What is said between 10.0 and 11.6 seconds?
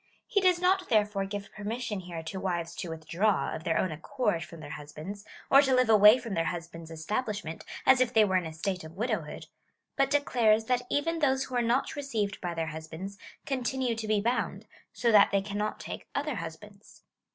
declares, that even those who